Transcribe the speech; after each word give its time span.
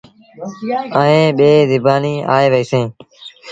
ائيٚݩ 0.99 1.35
ٻيٚن 1.37 1.59
زبآنيٚن 1.69 2.25
آئي 2.35 2.47
وهيٚسيٚݩ۔ 2.51 2.91